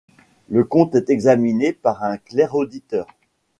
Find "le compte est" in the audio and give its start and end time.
0.49-1.11